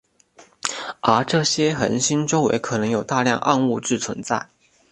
[1.01, 4.49] 而这些恒星周围可能有大量暗物质存在。